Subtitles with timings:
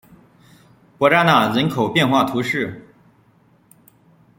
[0.97, 2.87] 伯扎讷人口变化图示